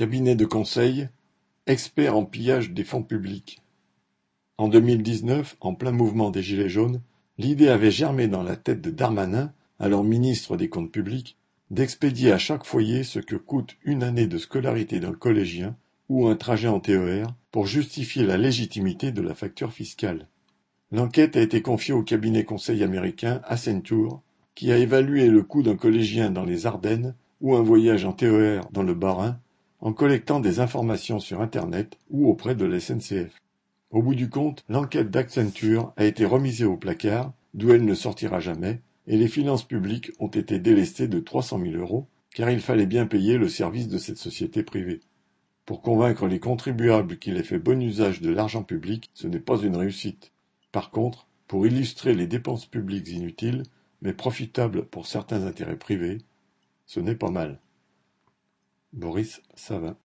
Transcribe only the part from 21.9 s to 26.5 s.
au cabinet conseil américain Accenture, qui a évalué le coût d'un collégien dans